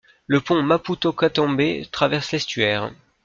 Le 0.25 0.41
Pont 0.41 0.63
Maputo-Catembe 0.63 1.83
traverse 1.91 2.31
l'estuaire. 2.31 2.91